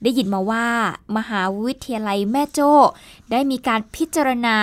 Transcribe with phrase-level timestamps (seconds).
[0.03, 0.69] ได้ยินมาว่า
[1.17, 2.73] มหาวิทยาลัยแม่โจ้
[3.31, 4.59] ได้มีการพิจารณา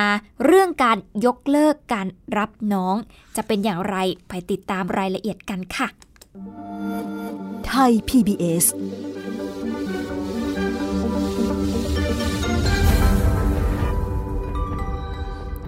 [0.45, 2.95] เรื่องการยกเลิกการรับน้อง
[3.36, 3.95] จะเป็นอย่างไร
[4.30, 5.88] ไปติดตามรายละเอียดกันค่ะ
[7.67, 8.66] ไทย PBS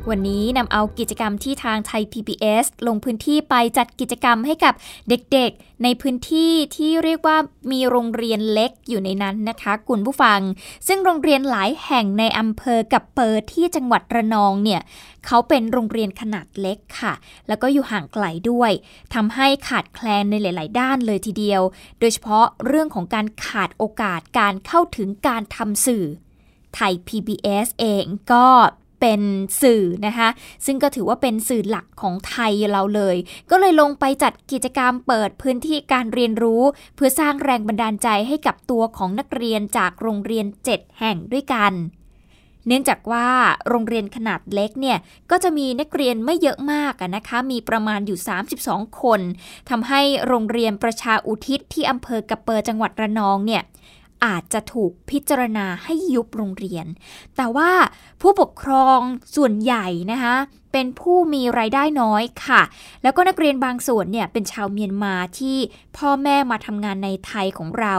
[0.09, 4.73] วันนี้นำเอากิจกรรมที่ทางไทย PBS ลงพื้นที่ไปจัดกิจกรรมให้กับ
[5.09, 7.37] เด็กๆ ในพื้นที่ที่เรียกว่า
[7.71, 10.39] มีโรงเรียนเล็กอยู่ในนั้นนะคะคุณผู้ฟัง
[10.87, 14.81] ซึ่งโรงเรียนหลายแห่งในอำเภอกับเปิดที่จังหวัดระนองเนี่ย
[15.25, 17.13] เขาเป็นโรงเรียนขนาดเล็กค่ะ
[17.47, 18.71] แล้วก็อยู่ห่างไกลด้วย
[19.13, 21.61] ทำให้ขาดแคลนในหลาย ๆ ด้านเลยทีเดียว
[21.99, 26.05] โดยเฉพาะเรื่องของการขาดโอกาสการเข้าถึงการทำสื่อ
[26.75, 28.47] ไทย PBS เองก็
[28.99, 29.21] เป็น
[29.61, 30.29] สื่อนะคะ
[30.65, 33.15] ซึ่งก็ถือว่าเป็นสื่อหลักของไทยเราเลย
[33.51, 36.63] ก็เลยลงไปจัดกิจกรรมเปิดพื้นที่การเรียนรู้
[36.95, 41.73] เพื่อสร้างแรงบันดาลใจให้กับตัวของนักเรียนจากโรงเรียน 7 แห่งด้วยกัน
[42.67, 43.27] เนื่องจากว่า
[43.69, 44.97] โรงเรียนขนาดเล็กเนี่ย
[45.31, 48.19] ก็จะมีนักเรียนไม่เยอะมากนะคะ มีประมาณอยู่
[48.59, 49.21] 32 คน
[49.69, 53.63] ทำให้โรงเรียนประชาอุทิศที่อำเภอกระเปอจังหวัดระนองเนี่ย
[54.25, 56.85] อาจจะถูกพิจารณาให้ยุบโรงเรียน
[57.37, 57.71] แต่ว่า
[58.21, 58.99] ผู้ปกครอง
[59.35, 60.35] ส่วนใหญ่นะคะ
[60.73, 62.61] เป็นผู้มีไรายได้น้อยค่ะ
[63.03, 65.57] แล้วก็นักเรียนบางส่วนเนี่ยเป็นชาวเมียนมาที่
[65.97, 67.95] พ่อแม่มาทำงานในไทยของเรา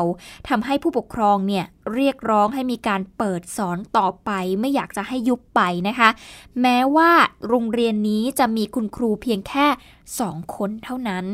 [0.48, 1.64] ทำให้ผู้ปกครองเนี่ย
[1.94, 4.30] เรียกร้องให้มีการเปิดสอนต่อไป
[4.60, 6.08] ไม่อยากจะให้ยุบไปนะคะ
[6.62, 7.10] แม้ว่า
[7.48, 9.66] โรงเรียนนี้จะมีคุณครูเพียงแค่
[10.20, 11.26] สองคนเท่านั้น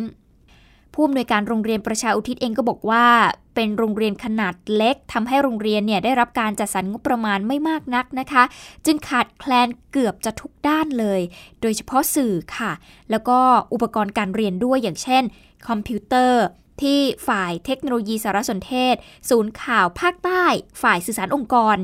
[0.99, 3.07] ผู้อำนวยการโรงเรียนประชาอุทิศเองก็บอกว่า
[3.55, 8.43] เป็นโรงเรียนขนาดเล็กทำให้โรงเรียนเนี่ยได้รับการจัดสรรงบประมาณไม่มากนักนะคะ
[8.87, 11.21] จึงขาดแคลนเกือบจะทุกด้านเลย
[11.61, 12.73] โดยเฉพาะสื่อค่ะ
[13.11, 13.39] แล้วก็
[13.73, 15.23] อุปกรณ์การเรียนด้วยอย่างเช่น
[15.69, 16.43] คอมพิวเตอร์
[16.83, 18.95] ที่ฝ่ายเทคโนโลยีสารสนเทศ
[19.31, 20.45] ศูนย์ข่าวภาคใต้
[20.83, 21.77] ฝ่ายสื่อสารองค์กร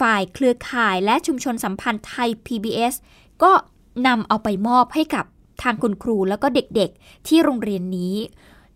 [0.00, 2.94] ฝ่ายเครือข่ายและชุมชนสัมพันธ์ไทย PBS
[3.42, 3.52] ก็
[4.06, 5.26] นำเอาไปมอบให้กับ
[5.62, 8.14] ทางคุณครูแล้วก็เด็กๆ ที่โรงเรียนนี้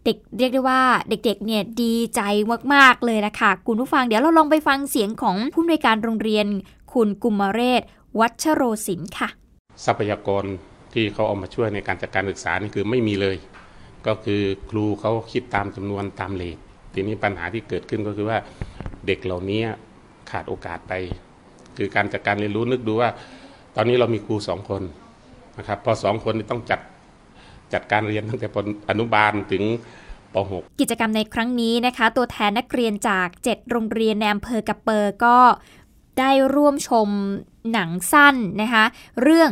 [0.05, 2.21] เด็กเรียกได้ว่าเด็กๆเนี่ยดีใจ
[2.75, 6.47] มากๆเลยละค่ะคุณผู้ฟังเดี๋ยวเราลองไปฟังเสียงของผู้อำนวยการโรงเรียน
[6.93, 7.83] คุณกุมเรศ
[8.21, 9.29] วัชโรศินค่ะ
[9.85, 10.45] ทรัพยากร
[10.93, 13.37] ที่เขาเอามาช่วยในการจัดการศึกษานี่คือไม่มีเลย
[14.07, 16.59] ก็คือครูเขาคิดตามจำนวนตามเลท
[16.93, 18.39] ทีนี้ปัญหาที่เกิดขึ้นก็คือว่า
[19.07, 19.63] เด็กเหล่านี้
[20.31, 20.93] ขาดโอกาสไป
[21.77, 23.11] คือการจัดการเรียนรู้นึกดูว่า
[23.77, 24.83] ตอนนี้เรามีครูสองคน
[25.59, 26.81] นะครับพอสองคนต้องจัด
[27.75, 28.57] จัดการเรียนตั้งแต่ป
[28.91, 29.63] อนุบาลถึง
[30.35, 35.39] ป .6 กิจกรรมในครั้งนี้นะคะ ตัวแทนนักเรียนจาก 7 โรงเรียนในอำเภอกระเปอร์ก็
[36.19, 37.09] ได้ร่วมชม
[37.73, 38.85] หนังสั้นนะคะ
[39.23, 39.51] เรื่อง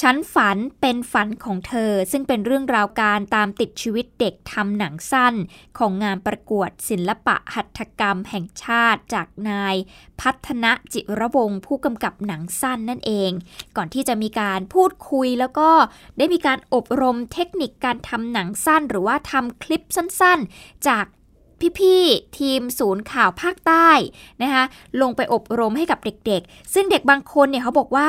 [0.00, 5.34] ฉันฝันเป็นฝันของเธอ ซึ่งเป็นเรื่องราวการตามติดชีวิตเด็กทำหนังสั้น
[5.78, 9.74] ของงานประกวดศิลปะหัตถกรรมแห่งชาติจากนาย
[10.20, 13.30] พัฒนจิระวงผู้กำกับหนังสั้นนั่นเอง
[13.76, 15.70] ก่อนที่จะมีการพูดคุยแล้วก็
[16.18, 21.04] ได้มีการอบรมเทคนิคการทำหนังสั้น หรือว่าทำคลิปสั้นๆ จาก
[21.80, 23.88] พี่ๆ ทีมศูนย์ข่าวภาคใต้
[24.42, 24.64] นะคะ
[25.00, 28.08] ลงไปอบรมให้กับเด็กๆ ซึ่งเด็กบางคนเนี่ยเขาบอกว่า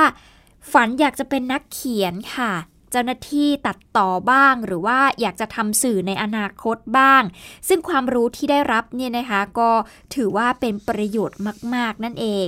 [0.71, 2.53] ฝันอยากจะเป็นนักเขียนค่ะ
[2.91, 7.23] เจ้าหน้าที่ตัดต่อบ้าง หรือว่าอยากจะทำสื่อในอนาคตบ้าง
[7.67, 9.71] ซึ่งความรู้ที่ได้รับเนี่ยนะคะ ก็
[10.15, 11.39] ถือว่าเป็นประโยชน์
[11.75, 12.47] มาก ๆ นั่นเอง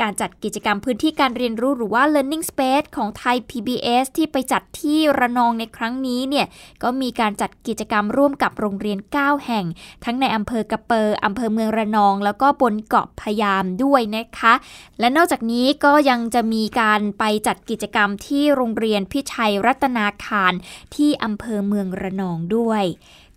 [0.00, 6.46] การจัดกิจกรรมพื้นที่การเรียนรู้หรือว่า learning space ของไทย PBS ที่ไปจัดที่ระนองในครั้งนี้เนี่ย
[6.82, 9.64] ก็มีการจัดกิจกรรมร่วมกับโรงเรียน 9 แห่ง
[10.04, 14.54] ทั้งในอำเภอกระเปอร์อำเภอเมืองระนอง แล้วก็บนเกาะพยามด้วยนะคะ
[15.00, 20.52] และนอกจากนี้ก็ยังจะมีการไปจัดกิจกรรมที่โรงเรียนพิชัยรัตนาคาร
[20.94, 22.84] ที่อำเภอเมืองระนองด้วย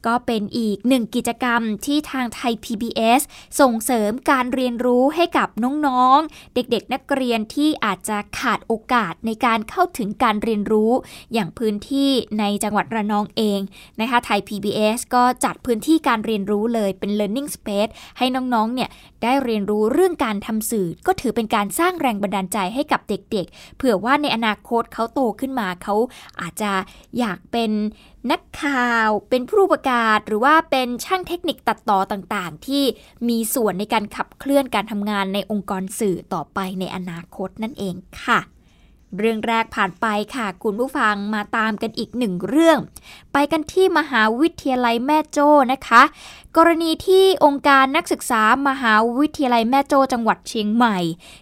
[0.07, 3.21] ก็เป็นอีกหนึ่งกิจกรรมที่ทางไทย PBS
[3.59, 10.91] ส่งเสริมการเรียนรู้ให้กับน้องๆ เด็กๆ นักเรียนที่อาจจะขาดโอกาสในการเข้าถึงการเรียนรู้
[11.33, 13.59] อย่างพื้นที่ในจังหวัดระนองเอง
[13.99, 18.89] นะคะไทย PBS ก็จัดพื้นที่การเรียนรู้เลยเป็น learning space ให้น้องๆ เนี่ย
[19.23, 25.95] ได้เรียนรู้เรื่องการทำสื่อ ก็ถือเป็นการสร้างแรงบันดาลใจให้กับเด็กๆ เผื่อว่าในอนาคตเขาโตขึ้นมาเขา
[26.41, 26.71] อาจจะ
[27.19, 27.71] อยากเป็น
[28.31, 29.96] นักข่าวเป็นผู้ประกาศ
[30.27, 32.83] หรือว่าเป็นช่างเทคนิคตัดต่อต่างๆ ที่
[33.29, 38.39] มีส่วนในการขับเคลื่อนการทำงานในองค์กรสื่อต่อไปในอนาคตนั่นเองค่ะ
[39.17, 40.05] เรื่องแรกผ่านไป
[40.35, 42.77] ค่ะคุณผู้ฟังมาตามกันอีกหนึ่งเรื่อง
[43.33, 46.03] ไปกันที่มหาวิทยาลัยแม่โจ้นะคะ
[46.57, 50.97] กรณีที่องค์การนักศึกษามหาวิทยาลัยแม่โจ้จังหวัดเชียงใหม่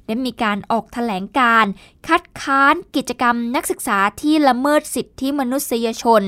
[0.06, 1.66] ได้มีการออกถแถลงการ
[2.08, 6.24] คัดค้านกิจกรรมนักศึกษาที่ละเมิดสิทธิมนุษยชน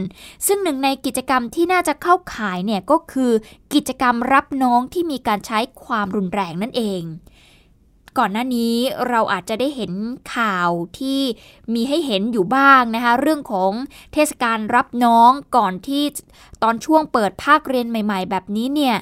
[0.48, 3.32] ซึ่งหนึ่งในกิจกรรมที่น่าจะเข้าข่ายเนี่ยก็คือ
[3.74, 7.04] กิจกรรมรับน้องที่มีการใช้ความรุนแรงนั่นเอง
[8.18, 8.76] ก่อนหน้านี้
[9.10, 9.92] เราอาจจะได้เห็น
[10.36, 10.70] ข่าว
[11.00, 11.22] ที่
[11.74, 13.72] มีให้เห็นอยู่บ้างนะคะ เรื่องของ
[14.14, 16.04] เทศกาลรับน้องก่อนที่
[16.64, 18.96] ตอนช่วงเปิดภาคเรียนใหม่ ๆ แบบนี้เนี่ย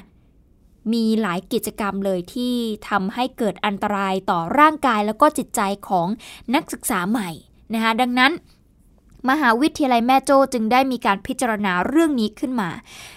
[0.92, 2.54] มีหลายกิจกรรมเลยที่
[2.88, 6.08] ทำให้เกิดอันตรายต่อร่างกายแล้วก็จิตใจของ
[6.54, 7.30] นักศึกษาใหม่
[7.74, 8.32] นะคะดังนั้น
[9.30, 12.70] มหาวิทยาลัยแม่โจ้จึงได้มีการพิจารณาเรื่องนี้ขึ้นมา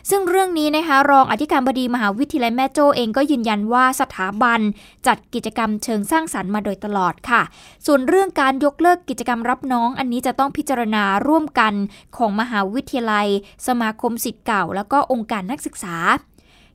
[0.10, 4.60] ซึ่งเรื่องนี้นะคะรองอธิการบดีมหาวิทยาลัยแม่โจ้เองก็ยืนยันว่าสถาบัน
[5.08, 7.42] จัดกิจกรรมเชิงสร้างสรรค์มาโดยตลอดค่ะ
[7.86, 11.74] ส่วนเรื่องการยกเลิกกิจกรรมรับน้อง อันนี้จะต้องพิจารณาร่วมกัน
[12.18, 13.28] ของมหาวิทยาลัย
[13.68, 15.98] สมาคมสิทธิ์เก่า แล้วก็องค์การนักศึกษา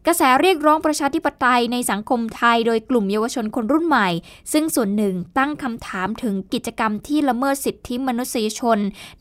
[0.07, 4.09] กระแสเรียกร้องประชาธิปไตยในสังคมไทย โดยกลุ่มเยาวชนคนรุ่นใหม่
[4.53, 8.79] ซึ่งส่วนหนึ่งตั้งคำถามถึงกิจกรรมที่ละเมิดสิทธิมนุษยชน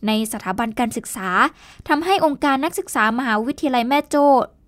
[0.07, 1.29] ในสถาบันการศึกษา
[1.87, 4.27] ทำให้องค์การนักศึกษามหาวิทยาลัยแม่โจ้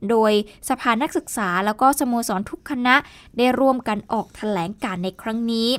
[0.09, 0.31] โดย
[0.69, 2.95] สภานักศึกษาแล้วก็สโมสรทุกคณะ
[3.37, 5.69] ได้ร่วมกันออกแถลงการในครั้งนี้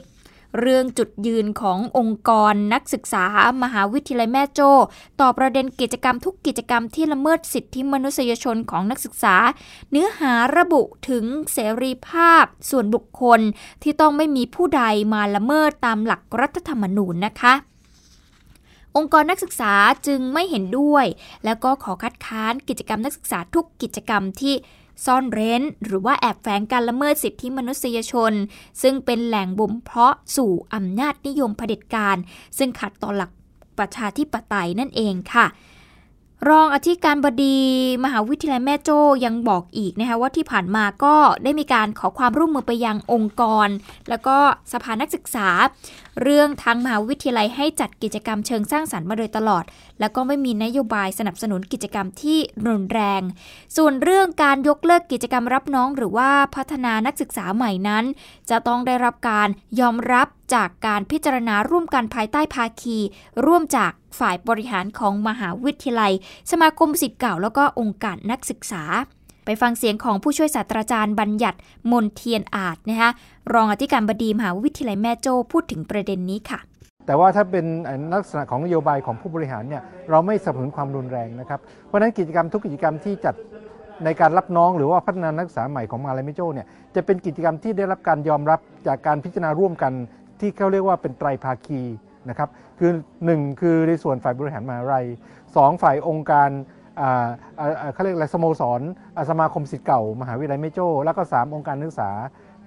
[0.58, 3.24] เรื่องจุดยืนขององค์กรนักศึกษา
[3.62, 4.72] มหาวิทยาลัยแม่โจ้
[5.20, 9.36] ต่อประเด็นกิจกรรมทุกกิจกรรมที่ละเมิดสิทธิมนุษยชนของนักศึกษา
[9.90, 13.40] เนื้อหาระบุถึงเสรีภาพส่วนบุคคล
[13.82, 14.82] ที่ต้องไม่มีผู้ใด
[15.12, 17.54] มาละเมิดตามหลักรัฐธรรมนูญนะคะ
[18.96, 19.74] องค์กรนักศึกษา
[20.06, 21.06] จึงไม่เห็นด้วย
[21.44, 24.54] แล้วก็ขอคัดค้านกิจกรรมนักศึกษาทุกกิจกรรมที่
[25.04, 28.32] ซ่อนเร้น หรือว่าแอบแฝงการละเมิดสิทธิมนุษยชน
[28.82, 32.16] ซึ่งเป็นแหล่งบ่มเพาะสู่อำนาจนิยมเผด็จการ
[32.58, 33.30] ซึ่งขัดต่อหลัก
[33.78, 35.46] ประชาธิปไตยนั่นเองค่ะ
[36.48, 37.58] รองอธิการบดี
[38.04, 43.68] มหาวิทยาลัยแม่โจ้ยังบอกอีกนะคะว่าที่ผ่านมาก็ได้มีการขอความร่วมมือไปยังองค์กร
[44.08, 44.36] แล้วก็
[44.72, 45.48] สภานักศึกษา
[46.22, 49.64] เรื่องทางมหาวิทยาลัยให้จัดกิจกรรมเชิงสร้างสรรค์มาโดยตลอด
[50.00, 53.22] แล้วก็ไม่มีนโยบายสนับสนุนกิจกรรมที่รุนแรง
[53.76, 58.04] ส่วนเรื่องการยกเลิกกิจกรรมรับน้องหรือว่าพัฒนานักศึกษาใหม่นั้น
[58.50, 59.48] จะต้องได้รับการ
[59.80, 62.98] ยอมรับจากการพิจารณาร่วมกันภายใต้ภาคี
[63.46, 66.12] ร่วมจาก ฝ่ายบริหารของมหาวิทยาลัย
[66.50, 68.82] สมาคมสิทธิ์เก่าแล้วก็องค์การนักศึกษา
[69.44, 71.58] ไปฟังเสียงของผู้ช่วยศาสตราจารย์บัญญัติ
[71.90, 73.10] มนเทียนอาจนะคะ
[73.54, 76.60] รองอธิการบดีมหาวิทยาลัยแม่โจ้พูดถึงประเด็นนี้ค่ะ
[77.06, 77.66] แต่ว่าถ้าเป็น
[78.14, 83.34] ลักษณะของนโยบายของผู้บริหารเนี่ยเราไม่สนับสนุนความรุนแรงนะครับ เพราะฉะนั้นกิจกรรมทุกกิจกรรมที่จัด
[84.04, 89.92] ในการรับน้องหรือว่าพัฒนานักศึกษาใหม่ของมหาลัยแม่โจ้เนี่ยจะเป็นกิจกรรมที่ได้รับการยอมรับจากการพิจารณาร่วมกัน
[90.40, 91.80] ที่เขาเรียกว่าเป็นไตรภาคี
[92.28, 92.90] นะครับคือ
[93.26, 95.06] 1 คือในส่วนฝ่ายบริหารมหาลัย
[95.44, 96.50] 2ฝ่ายองค์การ
[97.92, 98.80] เขาเรียกอะไรสโมสร
[99.30, 102.10] สมาคมสิทธิ์เก่ามหาวิทยาลัยเมโจ้แล้วก็ 3 องค์การนักศึกษา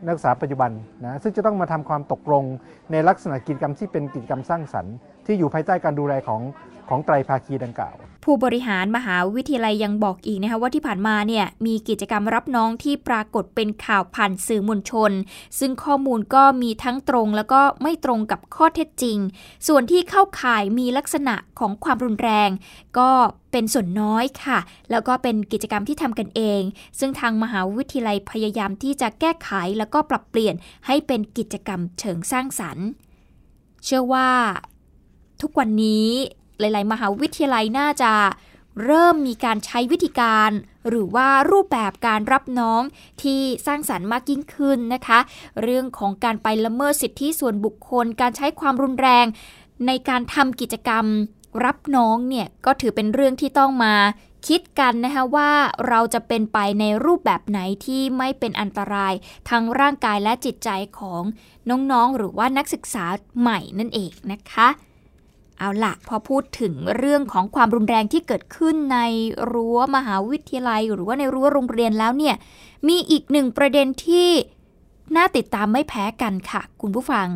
[0.06, 0.72] นักศึกษาปัจจุบัน
[1.06, 2.44] นะซึ่งจะต้องมาทำความตกลง
[2.92, 6.42] ในลักษณะกิจกรรมที่เป็นกิจกรรมสร้างสรรค์ ที่อยู่ภายใต้การดูแลของ
[6.90, 15.12] ของไตรภาคีดังกล่าว ผู้บริหารมหาวิทยาลัยยังบอกอีกนะคะว่าที่ผ่านมาเนี่ยมีกิจกรรมรับน้องที่ปรากฏเป็นข่าวผ่านสื่อมวลชน
[15.60, 19.18] ซึ่งข้อมูลก็มีทั้งตรงแล้วก็ไม่ตรงกับข้อเท็จจริง
[19.68, 22.50] ส่วนที่เข้าข่ายมีลักษณะของความรุนแรง
[22.98, 23.12] ก็
[23.52, 24.60] เป็นส่วนน้อยค่ะ
[24.92, 26.62] แล้วก็เป็นกิจกรรมที่ทำกันเอง
[27.00, 30.56] ซึ่งทางมหาวิทยาลัยพยายามที่จะแก้ไขแล้วก็ปรับเปลี่ยน
[30.88, 32.88] ให้เป็นกิจกรรมเชิงสร้างสรรค์
[33.84, 34.30] เชื่อว่า
[35.42, 36.10] ทุกวันนี้
[36.60, 38.14] หลาย ๆ มหาวิทยาลัยน่าจะ
[38.86, 40.52] เริ่มมีการใช้วิธีการ
[40.90, 42.82] หรือว่ารูปแบบการรับน้อง
[43.22, 45.20] ที่สร้างสารรค์มากยิ่งขึ้นนะคะ
[45.62, 49.26] เรื่องของการไปละเมิดสิทธิส่วนบุคคล การใช้ความรุนแรง
[49.88, 51.06] ในการทำกิจกรรม
[51.66, 53.96] รับน้องเนี่ยก็ถือเป็นเรื่องที่ต้องมา
[54.48, 55.52] คิดกันนะคะว่า
[55.88, 59.14] เราจะเป็นไปในรูปแบบไหนที่ไม่เป็นอันตราย
[59.50, 61.24] ทั้งร่างกายและจิตใจของ
[61.70, 63.06] น้องๆ หรือว่านักศึกษา
[63.40, 64.68] ใหม่นั่นเองนะคะ
[65.60, 69.00] เอาละพอพูดถึงเรื่องของความรุนแรงที่เกิดขึ้นใน
[69.52, 72.36] รั้วมหาวิทยาลัย หรือว่าในรั้วโรงเรียนแล้วเนี่ย
[72.88, 74.30] มีอีกหนึ่งประเด็นที่
[75.16, 77.28] น่าติดตามไม่แพ้กันค่ะ คุณผู้ฟัง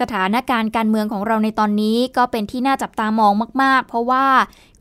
[0.00, 3.32] สถานการณ์การเมืองของเราในตอนนี้ก็เป็นที่น่าจับตามอง
[3.62, 4.26] มาก ๆ เพราะว่า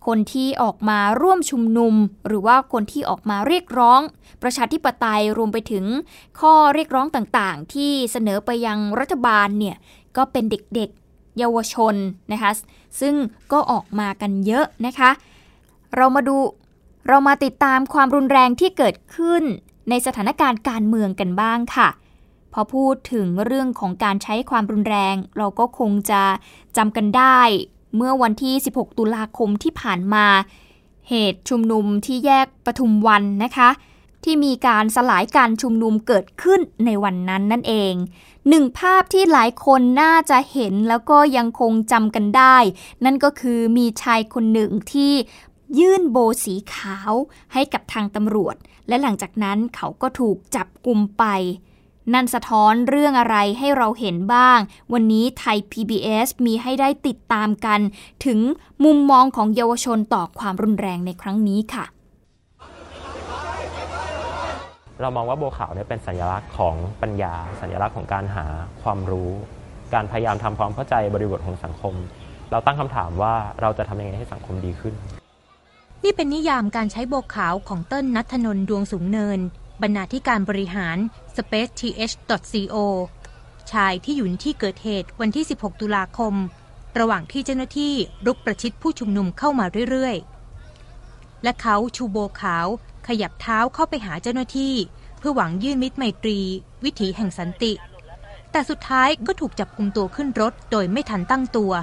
[0.08, 1.94] คนที่ออกมาร่วมชุมนุม
[2.27, 4.01] หรือว่าคนที่ออกมาเรียกร้อง
[4.44, 5.86] ประชาธิปไตยรวมไปถึง
[6.39, 9.75] ข้อเรียกร้องต่างๆ ที่เสนอไปยังรัฐบาลเนี่ย
[10.17, 11.07] ก็เป็นเด็กๆ
[11.38, 11.96] เยาวชน
[12.32, 12.51] นะคะ
[13.00, 13.15] ซึ่ง
[13.51, 15.10] ก็ออกมากันเยอะนะคะ
[15.96, 16.36] เรามาดู
[17.08, 19.44] เรามาติดตามความรุนแรงที่เกิดขึ้น
[19.89, 21.89] ในสถานการณ์การเมืองกันบ้างค่ะ
[22.53, 26.24] พอพูดถึงเรื่องของการใช้ความรุนแรง เราก็คงจะ
[26.77, 27.39] จำกันได้
[27.96, 30.25] เมื่อวันที่ 16 ตุลาคมที่ผ่านมา
[31.10, 33.70] เหตุชุมนุมที่แยกปทุมวันนะคะ
[34.24, 37.94] ที่มีการสลายการชุมนุมเกิดขึ้นในวันนั้นนั่นเอง
[38.50, 42.58] หนึ่งภาพที่หลายคนน่าจะเห็นแล้วก็ยังคงจำกันได้
[43.06, 45.13] นั่นก็คือมีชายคนหนึ่งที่
[45.80, 47.12] ยื่นโบสีขาว
[47.54, 48.56] ให้กับทางตำรวจ
[48.88, 51.25] และหลังจากนั้นเขาก็ถูกจับกลุ่มไป
[52.13, 54.60] นั่นสะท้อนเรื่องอะไรให้เราเห็นบ้าง
[54.94, 57.80] วันนี้ไทย PBS มีให้ได้ติดตามกัน
[58.25, 58.39] ถึง
[58.84, 61.86] มุมมองของเยาวชนต่อความรุนแรงในครั้งนี้ค่ะ
[65.01, 68.46] เรามองว่าโบขาวเนี่ยเป็นสัญลักษณ์ของปัญญา สัญลักษณ์ของการหา
[68.84, 69.32] ความรู้
[69.94, 71.94] การพยายามทำความเข้าใจบริบทของสังคม
[72.51, 74.94] เราตั้งคำถามว่าเราจะทำยังไงให้สังคมดีขึ้น
[76.04, 79.39] นี่เป็นนิยามการใช้โบขาวของเติ้ลนัทนนดวงสูงเนิน
[79.82, 80.98] บรรณาธิการบริหาร
[81.36, 82.75] spaceth.co
[83.72, 86.34] ชายที่อยู่ที่เกิดเหตุวันที่ 16 ตุลาคม
[87.00, 87.94] ระหว่างที่เจ้าหน้าที่
[88.25, 92.68] รุกประชิดผู้ชุมนุมเข้ามาเรื่อยๆ และเขาชูโบขาว
[93.08, 94.74] ขยับเท้าเข้าไปหาเจ้าหน้าที่
[95.20, 96.40] เพื่อหวังยื่นมิตรไมตรี
[96.84, 97.74] วิถีแห่งสันติ
[98.52, 101.74] แต่สุดท้ายก็ถูกจับกุมตัวขึ้นรถโดยไม่ทันตั้งตัว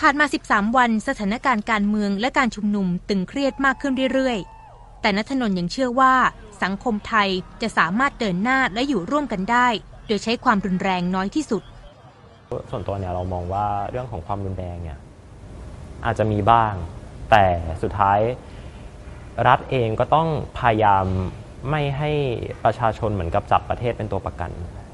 [0.00, 6.14] ผ่านมา 13 วันสถานการณ์การเมืองและการชุมนุมตึงเครียดมากขึ้นเรื่อยๆ แต่นัทนนยังเชื่อว่า
[6.62, 7.28] สังคมไทย
[7.62, 9.68] จะสามารถเดินหน้าและอยู่ร่วมกันได้
[10.06, 11.62] โดยใช้ความรุนแรงน้อยที่สุด
[12.70, 14.98] ส่วนตัวเนี่ยเรามองว่าเรื่องของความรุนแรงเนี่ย
[16.04, 16.72] อาจจะมีบ้าง
[17.30, 17.44] แต่
[17.82, 18.18] สุดท้าย
[19.48, 21.06] รัฐเองก็ต้องพยายาม
[21.70, 22.10] ไม่ให้
[22.64, 24.50] ประชาชนเหมือนกับจับประเทศเป็นตัวประกัน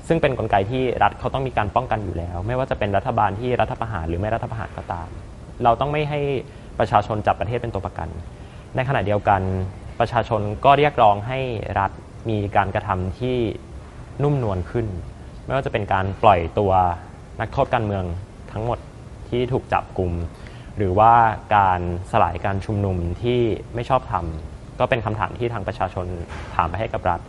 [0.08, 5.08] ซึ่งเป็นนกลไกที่รัฐเขาต้องมีการป้องกันอยู่แล้ว ไม่ว่าจะเป็นรัฐบาลที่รัฐประหารหรือไม่รัฐประหารก็ตาม
[5.64, 6.20] เราต้องไม่ให้
[6.78, 8.08] ประชาชนจับประเทศเป็นตัวประกัน
[8.76, 9.42] ในขณะเดียวกัน
[10.00, 11.38] ประชาชนก็เรียกร้องให้
[11.78, 11.90] รัฐ
[12.30, 13.36] มีการกระทำที่
[14.22, 14.86] นุ่มนวลขึ้น
[15.44, 16.72] ไม่ว่าจะเป็นการปล่อยตัว
[17.40, 18.04] นักโทษการเมือง
[18.52, 18.78] ทั้งหมด
[19.28, 20.12] ที่ถูกจับกลุ่ม
[20.76, 21.12] หรือว่า
[21.56, 21.80] การ
[22.12, 23.40] สลายการชุมนุมที่
[23.74, 26.06] ไม่ชอบทำก็เป็นคำถามที่ทางประชาชน
[26.54, 27.20] ถามไปให้กับรัฐ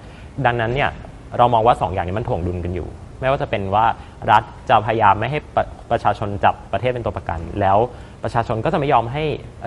[0.46, 0.90] ดังนั้นเนี่ย
[1.38, 2.88] เรามองว่า 2ออย่างนี้มันถ่วงดุลกันอยู่
[3.20, 3.86] ไม่ว่าจะเป็นว่า
[4.32, 7.78] รัฐจะพยายามไม่ให้ประประชาชนจับประเทศเป็นตัวประกัน แล้ว
[8.24, 9.24] ประชาชนก็จะไม่ยอมให้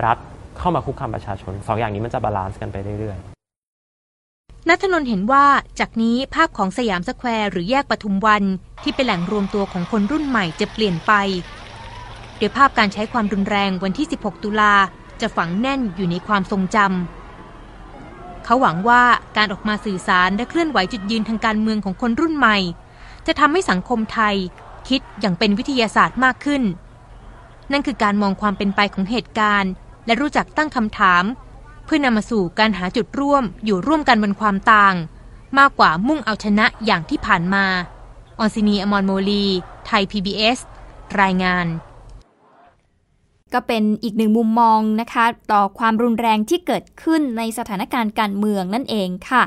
[0.06, 0.18] รัฐ
[0.58, 5.44] เข้ามาคุกคามประชาชน 2 อย่างนี้มันจะ balance กันไปเรื่อยๆนัทนนเห็นว่า
[5.80, 8.42] จากนี้ภาพของสยามสแควร์หรือแยกปทุมวัน
[8.82, 11.12] ที่เป็นแหล่งรวมตัวของคนรุ่นใหม่จะเปลี่ยนไป
[12.40, 14.74] โดยภาพการใช้ความรุนแรงวันที่ 16 ตุลา
[15.20, 19.02] จะฝังแน่นอยู่ในความทรงจำ เขาหวังว่า
[19.36, 22.56] การออกมาสื่อสารและเคลื่อนไหวจุดยืนทางการเมืองของคนรุ่นใหม่
[23.26, 24.36] จะทำให้สังคมไทย
[24.88, 26.62] คิดอย่างเป็นวิทยาศาสตร์มากขึ้น
[27.72, 29.72] นั่นคือการมองความเป็นไปของเหตุการณ์
[30.06, 31.24] และรู้จักตั้งคำถาม
[31.84, 34.94] เพื่อนำมาสู่การหาจุดร่วมอยู่ร่วมกันบนความต่าง
[35.58, 37.64] มากกว่ามุ่งเอาชนะอย่างที่ผ่านมา
[38.38, 39.46] ออนซินีอมรโมลี
[39.86, 40.58] ไทย PBS
[41.20, 41.66] รายงาน
[43.54, 49.42] ก็เป็นอีกหนึ่งมุมมองนะคะ ต่อความรุนแรงที่เกิดขึ้นในสถานการณ์การเมืองนั่นเองค่ะ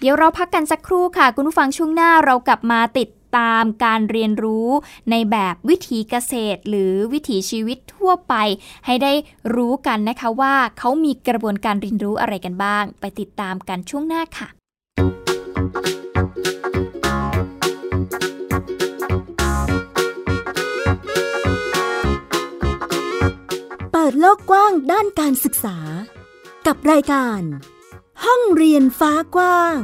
[0.00, 4.68] เดี๋ยวเราพักกันสักครู่ค่ะ คุณผู้ฟังช่วงหน้าเรากลับมาติดตามการเรียนรู้
[5.10, 8.34] ในแบบวิถีเกษตร หรือวิถีชีวิตทั่วไป
[8.86, 9.12] ให้ได้
[9.54, 14.48] รู้กันนะคะว่าเขามีกระบวนการเรียนรู้อะไรกันบ้าง ไปติดตามกันช่วงหน้าค่ะ
[24.18, 25.78] โลกกว้างด้านการศึกษา
[26.66, 27.40] กับรายการ
[28.24, 29.78] ห้องเรียนฟ้ากว้าง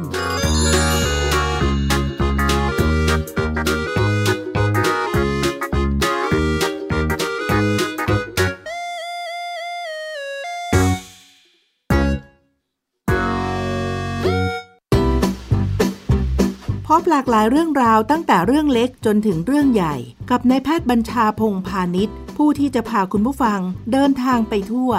[16.86, 19.96] พบหลากหลายเรื่องราวตั้งแต่เรื่องเล็กจนถึงเรื่องใหญ่
[20.30, 23.60] กับนายแพทย์บัญชาพงพาณิชย์ ผู้ที่จะพาคุณผู้ฟัง
[23.92, 24.92] เดินทางไปทั่ว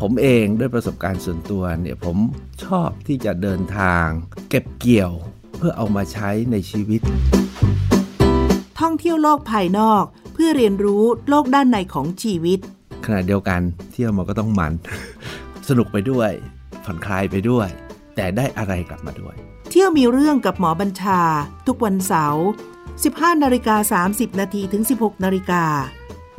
[0.00, 2.16] ผมเองด้วยประสบการณ์ส่วนตัวเนี่ยผม
[2.64, 4.06] ชอบที่จะเดินทาง
[4.50, 5.12] เก็บเกี่ยว
[5.58, 7.00] เพื่อเอามาใช้ในชีวิต
[8.80, 10.04] ท่องเที่ยวโลกภายนอก
[10.42, 12.58] พื่อเรียนรู้โลกด้านในของชีวิต
[13.04, 13.60] ขณะเดียวกัน
[13.92, 14.72] เที่ยวมันก็ต้องมัน
[15.68, 16.30] สนุกไปด้วย
[16.84, 17.68] ผ่อนคลายไปด้วย
[18.16, 19.34] แต่ได้อะไรกลับมาด้วย
[19.70, 21.20] เที่ยวมีเรื่องกับหมอบัญชา
[21.66, 22.46] ทุกวันเสาร์
[22.94, 25.64] 15นาฬิกา30 นาทีถึง 16นาฬิกา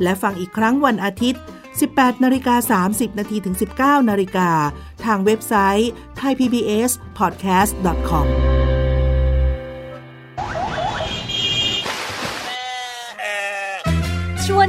[0.02, 1.40] และฟังอีกครั้งวันอาทิตย์
[1.82, 4.50] 18นาฬิกา30นาทีถึง 19นาฬิกา
[5.04, 8.26] ทางเว็บไซต์ thaipbspodcast.com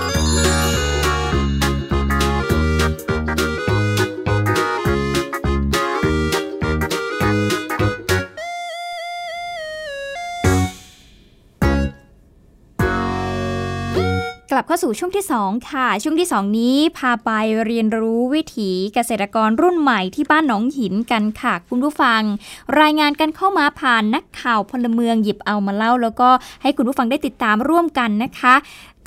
[14.53, 17.29] กลับเข้าสู่ช่วงที่ 2 ค่ะ ช่วงที่ 2 นี้พาไป
[17.65, 22.21] เรียนรู้วิถีเกษตรกรรุ่นใหม่ที่บ้านหนองหินกันค่ะ คุณผู้ฟัง
[22.79, 26.29] รายงานกันเข้ามาผ่านนักข่าวพลเมืองหยิบเอามาเล่า แล้วก็
[26.61, 28.53] ให้คุณผู้ฟังได้ติดตามร่วมกันนะคะ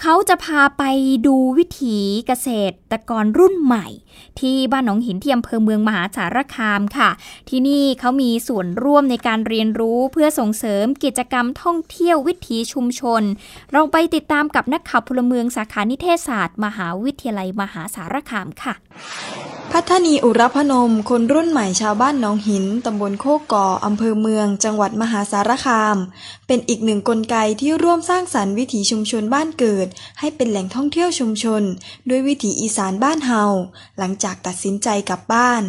[0.01, 0.83] เขาจะพาไป
[1.27, 2.49] ดูวิถีเกษ
[2.93, 3.87] ตรกรรุ่นใหม่
[4.41, 7.11] ที่บ้านหนองหินที่อำเภอเมืองมหาสารคามค่ะ
[7.49, 13.23] ที่นี่เขามีส่วนร่วมในการเรียนรู้เพื่อส่งเสริมกิจกรรมท่องเที่ยววิถีชุมชน
[13.73, 18.75] เราไปติดตามกับนักข่าวพลเมืองสาขานิเทศศาสตร์ มหาวิทยาลัยมหาสารคามค่ะ
[19.73, 25.97] พัฒนีอุรพนม คนรุ่นใหม่ชาวบ้านหนองหินตำบลโคกก่ออำเภอเมือง จังหวัดมหาสารคาม
[26.47, 29.89] เป็นอีกหนึ่งกลไกที่ร่วมสร้างสรรค์วิถีชุมชนบ้านเกิด
[30.21, 31.63] ให้เป็นแหล่งท่องเที่ยวชุมชน
[32.09, 33.43] ด้วยวิถีอีสานบ้านเฮา
[33.99, 35.63] หลังจากตัดสินใจกลับบ้าน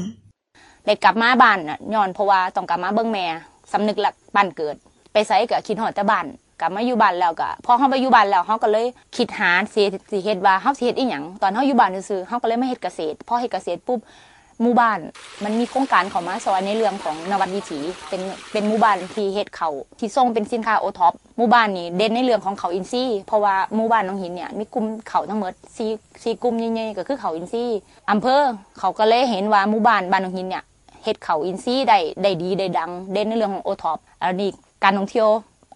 [0.85, 3.25] ได้กลับมาบ้านน่ะย้อนเพราะว่าต้องกลับมาเบิ่งแม่
[3.71, 4.75] สำนึกหลักบ้านเกิด
[5.11, 6.25] ไปไสก็คิดฮอดแต่บ้าน
[6.59, 13.99] กลับมาอยู่บ้านแล้วก็พอเฮาไปอยู่บ้านแล้วเฮาก็เลยคิดหาเสิสิเฮ็ดว่าเฮาสิเฮ็ดอีหยังตอนเฮาอยู่บ้านซื่อเฮาก็เลยไมาเฮ็ดเกษตรพอเฮ็ดเกษตรปุ๊บ
[14.61, 14.99] หมู่บ้าน
[15.43, 25.91] มันมีโครงการเข้ามาซอยในเรื่องของนวัตวิถีเป็นเป็นหมู่บ้านที่เฮ็ดเขาที่ส่งเป็นสินค้าโอท็อปหมู่บ้านนี่เด่นในเรื่องของเขาอินทรีย์เพราะว่าหมู่บ้านหนองหินเนี่ยมีกลุ่มเขาทั้งหมดสี่
[26.23, 27.79] สี่กลุ่มใหญ่ๆก็คือเขาอินทรีย์
[28.11, 28.41] อำเภอ
[28.79, 30.63] เขาก็เลยเห็นว่าหมู่บ้านบ้านหนองหินเนี่ย
[31.03, 34.49] เฮ็ดเขาอินซี่ได้ได้ดีได้ดัง เด่นในเรื่องของโอท็อปอันนี้
[34.83, 35.29] การท่องเที่ยว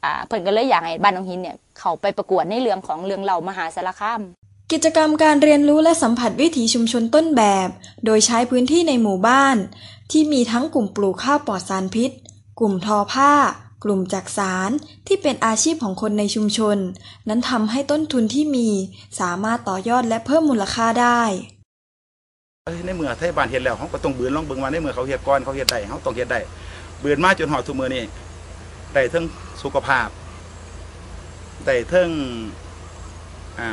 [0.03, 4.21] อ่าเพิ่นก็เลยอยากให้บ้านหนองหินเนี่ยเขาไปประกวดในเรื่องของเรื่องเหล่ามหาสารคาม
[4.73, 7.69] กิจกรรมการเรียนรู้และสัมผัสวิถีชุมชนต้นแบบ
[8.05, 9.57] โดยใช้พื้นที่ในหมู่บ้าน
[10.11, 12.11] ที่มีทั้งกลุ่มปลูกข้าวปลอดสารพิษ
[12.59, 13.33] กลุ่มทอผ้า
[13.83, 14.71] กลุ่มจักสาร
[15.07, 16.77] ที่เป็นอาชีพของคนในชุมชน
[17.27, 18.67] นั้นทำให้ต้นทุนที่มี
[19.19, 21.21] สามารถต่อยอดและเพิ่มมูลค่าได้
[22.85, 26.39] ในเมื่อไทยบ้านเฮ็ดแล้วเขาก็ต้องบืนลองเบิ่งว่าในเมื่อเขาเฮ็ดก่อนเขาเฮ็ดได้เขาต้องเฮ็ดได้
[27.03, 28.03] บืนมาจนหอดทุกมือนี่
[28.93, 29.25] ได้ทั้ง
[29.63, 30.07] สุขภาพ
[31.65, 32.09] ได้ทั้ง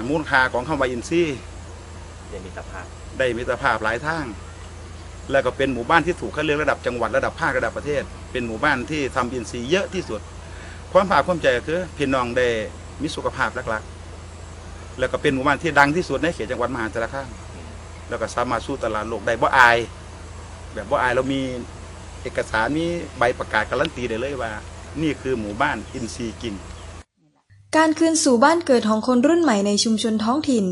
[0.09, 1.29] มูลค่าของคำว่าอินซี่
[2.31, 2.87] ได้มิตรภาพ
[3.19, 4.25] ได้มิตรภาพหลายทาง
[5.31, 10.21] แล้วก็เป็นหมู่บ้านที่ถูกคัดเลือกระดับจังหวัดระดับภาคระดับประเทศ เป็นหมู่บ้านที่ทำอินทรีย์เยอะที่สุด
[10.93, 12.49] ความภาคความใจก็คือพี่น้องได้
[13.03, 17.29] มีสุขภาพหลักๆ แล้วก็เป็นหมู่บ้านที่ดังที่สุดในเขตจังหวัดมหาสารคาม
[18.09, 19.79] แล้วก็สามารถสู้ตลาดโลกได้บ่อาย
[20.75, 21.41] แบบบ่อายเรามี
[22.23, 22.87] เอกสารมี
[23.19, 24.51] ใบประกาศการันตีได้เลยว่า
[25.03, 26.55] นี่คือหมู่บ้านอินทรีย์กิน
[27.75, 30.67] การคืนสู่บ้านเกิดของคนรุ่นใหม่ในชุมชนท้องถิ่น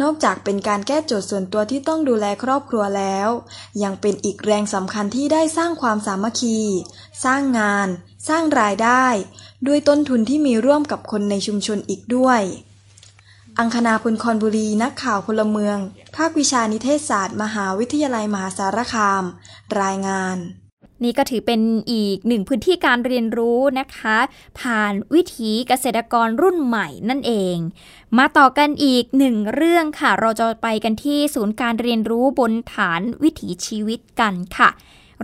[0.00, 3.28] นอกจากเป็นการแก้โจทย์ส่วนตัวที่ต้องดูแลครอบครัวแล้ว
[3.82, 6.58] ยังเป็นอีกแรงสำคัญที่ได้สร้างความสามัคคี
[7.24, 7.88] สร้างงาน
[8.28, 9.04] สร้างรายได้
[9.66, 12.40] ด้วยต้นทุนที่มีร่วมกับคนในชุมชนอีกด้วย
[13.58, 15.78] อังคณาพุนคอนบุรีนักข่าวพลเมือง
[16.16, 19.24] ภาควิชานิเทศศาสตร์ มหาวิทยาลัยมหาสารคาม
[19.80, 20.38] รายงาน
[21.04, 21.60] นี่ก็ถือเป็น
[21.92, 24.18] อีกหนึ่งพื้นที่การเรียนรู้นะคะ
[24.60, 27.56] ผ่านวิถีเกษตรกรรุ่นใหม่นั่นเอง
[28.18, 34.70] มาต่อกันอีกหนึ่งเรื่องค่ะ เราจะไปกันที่ศูนย์การเรียนรู้บนฐานวิถีชีวิตกันค่ะ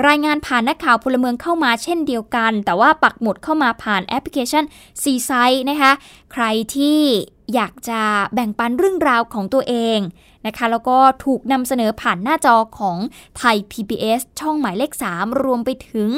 [0.06, 4.64] รายงานผ่านนักข่าวพลเมืองเข้ามาเช่นเดียวกัน แต่ว่าปักหมุดเข้ามาผ่านแอปพลิเคชัน
[5.02, 5.30] c ีไซ
[5.70, 5.92] นะคะ
[6.32, 7.00] ใครที่
[7.54, 8.00] อยากจะ
[8.34, 9.98] แบ่งปันเรื่องราวของตัวเอง
[10.48, 12.98] นะคะ แล้วก็ถูกนำเสนอผ่านหน้าจอของ
[13.38, 16.08] ไทย PBS ช่องหมายเลข 3 รวมไปถึง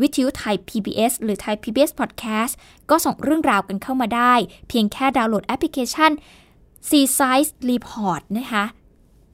[0.00, 2.52] วิทยุไทย PBS หรือไทย PBS Podcast
[2.90, 4.34] ก็ส่งเรื่องราวกันเข้ามาได้
[4.68, 6.10] เพียงแค่ดาวน์โหลดแอปพลิเคชัน
[6.88, 8.64] C Size Report นะคะ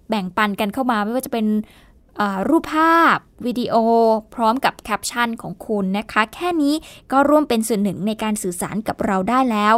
[0.09, 1.47] แบ่งปันกันเข้ามาไม่ว่าจะเป็น
[2.49, 3.75] รูปภาพ วิดีโอ
[4.35, 6.75] พร้อมกับแคปชั่นของคุณนะคะ แค่นี้
[7.13, 9.75] ก็ร่วมเป็นส่วนหนึ่งในการสื่อสารกับเราได้แล้ว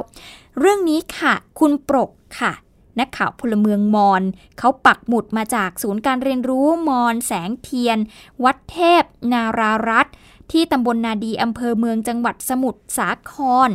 [0.58, 2.52] เรื่องนี้ค่ะ คุณปรกค่ะ
[2.98, 4.22] นักข่าวพลเมืองมอน
[4.58, 7.98] เขาปักหมุดมาจากศูนย์การเรียนรู้มอนแสงเทียน
[8.44, 10.06] วัดเทพ นารารัต
[10.52, 13.34] ที่ตำบลนาดีอำเภอเมืองจังหวัดสมุทรสาค
[13.68, 13.70] ร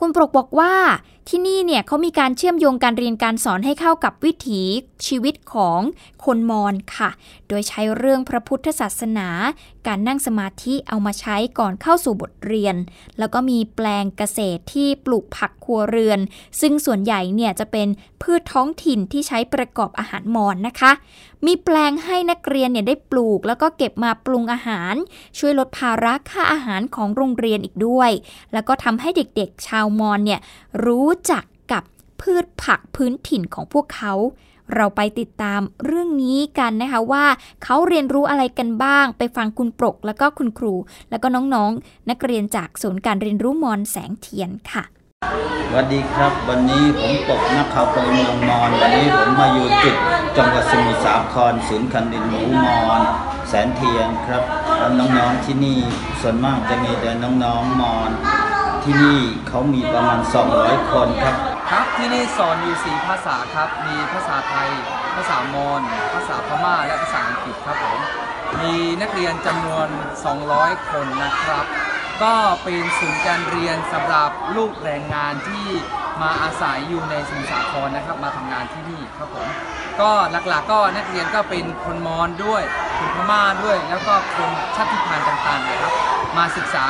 [0.00, 0.74] คุณปรกบอกว่า
[1.28, 4.62] ที่นี่เนี่ยเขามีการเชื่อมโยงการเรียนการสอนให้เข้ากับวิถี
[5.06, 5.80] ชีวิตของ
[6.24, 7.10] คนมอญค่ะ
[7.48, 9.28] โดยใช้เรื่องพระพุทธศาสนา
[9.88, 12.76] การนั่งสมาธิเอามาใช้ก่อนเข้าสู่บทเรียน
[13.18, 16.20] แล้วก็มีแปลงเกษตรที่ปลูกผักครัวเรือน
[16.60, 17.88] ซึ่งส่วนใหญ่เนี่ยจะเป็น
[18.22, 20.92] พืชท้องถิ่นที่ใช้ประกอบอาหารมอญนะคะ
[21.46, 24.94] มีแปลงให้นักเรียนเนี่ยได้ปลูก แล้วก็เก็บมาปรุงอาหาร
[25.38, 28.10] ช่วยลดภาระค่าอาหารของโรงเรียนอีกด้วย
[28.52, 30.40] แล้วก็ทำให้เด็กๆ ชาวมอญเนี่ย
[30.84, 31.82] รู้จักกับ
[32.20, 34.14] พืชผักพื้นถิ่นของพวกเขา
[34.74, 37.24] เราไปติดตามเรื่องนี้กันนะคะว่า
[37.64, 40.74] เขาเรียนรู้อะไรกันบ้าง ไปฟังคุณปรกแล้วก็คุณครู
[41.10, 44.84] แล้วก็น้องๆนนักเรียนจากศูนย์การเรียนรู้มอนแสงเทียนค่ะ
[45.70, 49.94] สวัสดีครับ วันนี้ผมปกนักข่าวพลเมืองมอนวันนี้ผมมาอยู่จุด
[50.36, 53.00] จังหวัดสมุทรสาครศูนย์การเรียนรู้มอน
[53.48, 54.42] แสนเทียนครับ
[54.98, 55.78] น้องๆที่นี่
[56.20, 58.10] ส่วนมากจะมีแต่น้องๆมอน
[58.84, 60.18] ที่นี่เขามีประมาณ
[60.54, 61.36] 200 คนครับ
[61.70, 64.70] ครับที่นี่สอนอยู่สีภาษาครับ มีภาษาไทย
[65.16, 65.80] ภาษามอญ
[66.14, 67.98] ภาษาพม่า และภาษาอังกฤษครับผม
[68.60, 69.88] มีนักเรียนจำนวน
[70.38, 71.64] 200 คนนะครับ
[72.22, 75.66] ก็เป็นศูนย์การเรียนสำหรับลูกแรงงานที่
[76.22, 79.48] มาอาศัยอยู่ในสมุทรสาครนะครับ มาทำงานที่นี่ครับผม
[80.00, 80.10] ก็
[80.48, 82.62] หลักๆก็นักเรียนก็เป็นคนมอญด้วย
[82.98, 85.92] คนพม่าด้วย แล้วก็คนชาติพันธุ์ต่างๆนะครับ
[86.36, 86.86] มาศึกษา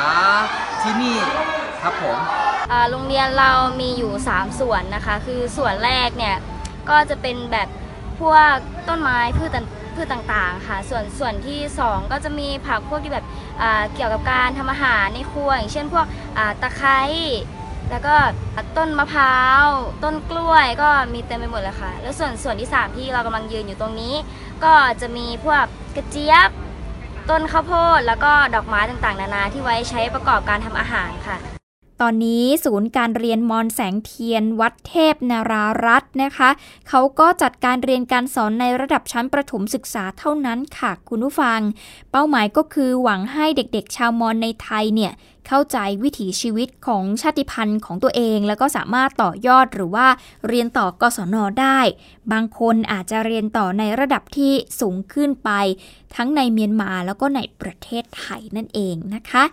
[0.81, 1.17] ที่นี่
[1.83, 2.17] ครับผม
[2.89, 3.51] โรงเรียนเรา
[3.81, 6.35] มีอยู่ 3 ส่วนนะคะ คือส่วนแรกเนี่ย
[6.89, 7.67] ก็จะเป็นแบบ
[8.19, 8.55] พวก
[8.89, 9.51] ต้นไม้พืช
[9.95, 13.25] พืชต่างๆค่ะ ส่วนส่วนที่ 2 ก็จะมีผักพวกที่แบบ
[13.95, 16.05] เกี่ยวกับการทำอาหารในครัวอย่างเช่นพวก
[16.61, 16.99] ตะไคร้
[17.91, 18.15] แล้วก็
[18.77, 19.65] ต้นมะพร้าว
[20.03, 24.15] ต้นกล้วยก็มีเต็มไปหมดเลยค่ะ แล้วส่วนส่วนที่ 3 ที่เรากำลังยืนอยู่ตรงนี้
[24.63, 25.63] ก็จะมีพวก
[25.95, 26.49] กระเจี๊ยบ
[27.29, 31.58] ต้นข้าวโพดแล้วก็ดอกไม้ต่างๆ นานาที่ไว้ใช้ประกอบการทำอาหารค่ะ
[32.03, 36.49] ตอนนี้ศูนย์การเรียนมอนแสงเทียนวัดเทพนารารัตน์นะคะ
[36.89, 41.59] เขาก็จัดการเรียนการสอนในระดับชั้นประถมศึกษาเท่านั้นค่ะคุณผู้ฟัง
[42.11, 45.13] เป้าหมายก็คือหวังให้เด็กๆ ชาวมอนในไทยเนี่ย
[45.47, 50.07] เข้าใจวิถีชีวิตของชาติพันธุ์ของตัวเอง แล้วก็สามารถต่อยอดหรือว่า
[50.47, 51.79] เรียนต่อกศนได้
[52.31, 55.49] บางคนอาจจะเรียนต่อในระดับที่สูงขึ้นไป
[56.15, 59.45] ทั้งในเมียนมาแล้วก็ในประเทศไทยนั่นเองนะคะ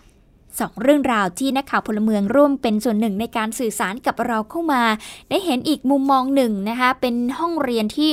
[0.61, 4.83] สองเรื่องราวที่นักข่าวพลเมืองร่วมเป็นส่วนหนึ่งในการสื่อสารกับเราเข้ามา
[5.31, 8.11] ได้เห็นอีกมุมมองหนึ่งนะคะเป็นห้องเรียนที่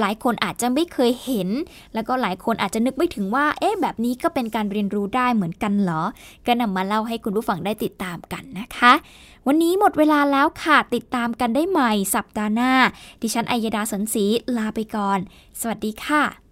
[0.00, 1.48] หลายคนอาจจะไม่เคยเห็น
[1.94, 6.02] แล้วก็หลายคนอาจจะนึกไม่ถึงว่า เอ๊ะ แบบนี้ก็เป็นการเรียนรู้ได้เหมือนกันเหรอ
[6.46, 8.92] ก็นำมาเล่าให้คุณผู้ฟังได้ติดตามกันนะคะ
[9.46, 12.72] วันนี้หมดเวลาแล้วค่ะ ติดตามกันได้ใหม่สัปดาห์หน้า
[13.22, 14.24] ดิฉันอัยดาสนศรี
[14.56, 15.18] ลาไปก่อน
[15.60, 16.51] สวัสดีค่ะ